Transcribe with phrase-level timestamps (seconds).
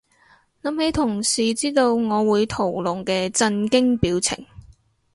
[0.63, 4.47] 諗起同事知道我會屠龍嘅震驚表情